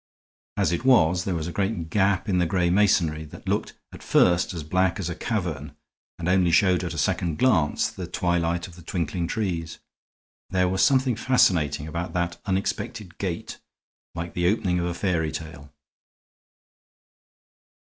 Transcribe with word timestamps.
As 0.57 0.71
it 0.71 0.83
was, 0.83 1.25
there 1.25 1.35
was 1.35 1.45
a 1.45 1.51
great 1.51 1.91
gap 1.91 2.27
in 2.27 2.39
the 2.39 2.47
gray 2.47 2.71
masonry 2.71 3.23
that 3.25 3.47
looked 3.47 3.77
at 3.93 4.01
first 4.01 4.51
as 4.51 4.63
black 4.63 4.99
as 4.99 5.11
a 5.11 5.15
cavern 5.15 5.75
and 6.17 6.27
only 6.27 6.49
showed 6.49 6.83
at 6.83 6.95
a 6.95 6.97
second 6.97 7.37
glance 7.37 7.91
the 7.91 8.07
twilight 8.07 8.67
of 8.67 8.75
the 8.75 8.81
twinkling 8.81 9.27
trees. 9.27 9.77
There 10.49 10.67
was 10.69 10.83
something 10.83 11.15
fascinating 11.15 11.87
about 11.87 12.13
that 12.13 12.41
unexpected 12.47 13.19
gate, 13.19 13.59
like 14.15 14.33
the 14.33 14.47
opening 14.47 14.79
of 14.79 14.85
a 14.85 14.95
fairy 14.95 15.31
tale. 15.31 15.71